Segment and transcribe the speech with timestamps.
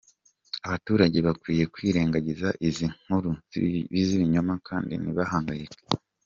[0.67, 3.29] Abaturage bakwiye kwirengagiza izi nkuru
[3.99, 5.77] z’ibinyoma kandi ntibahangayike”.